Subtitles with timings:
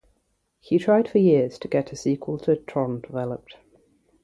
[0.59, 3.57] He tried for years to get a sequel to "Tron" developed.